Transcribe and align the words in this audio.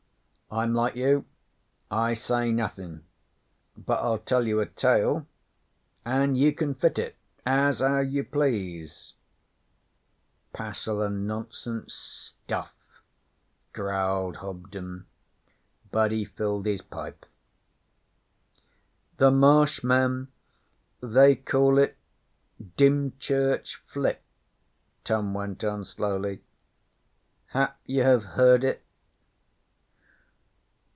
'I'm 0.53 0.73
like 0.73 0.95
you. 0.97 1.23
I 1.89 2.13
say 2.13 2.51
nothin'. 2.51 3.05
But 3.77 4.01
I'll 4.01 4.17
tell 4.19 4.45
you 4.45 4.59
a 4.59 4.65
tale, 4.65 5.25
an' 6.03 6.35
you 6.35 6.51
can 6.51 6.75
fit 6.75 6.99
it 6.99 7.15
as 7.45 7.79
how 7.79 7.99
you 8.01 8.25
please.' 8.25 9.13
'Passel 10.51 11.01
o' 11.03 11.07
no 11.07 11.47
sense 11.51 11.93
stuff,' 11.93 13.01
growled 13.71 14.35
Hobden, 14.43 15.05
but 15.89 16.11
he 16.11 16.25
filled 16.25 16.65
his 16.65 16.81
pipe. 16.81 17.25
'The 19.19 19.31
Marsh 19.31 19.85
men 19.85 20.27
they 21.01 21.37
call 21.37 21.77
it 21.77 21.97
Dymchurch 22.75 23.77
Flit,' 23.87 24.21
Tom 25.05 25.33
went 25.33 25.63
on 25.63 25.85
slowly. 25.85 26.43
'Hap 27.51 27.79
you 27.85 28.03
have 28.03 28.23
heard 28.35 28.65
it?' 28.65 28.83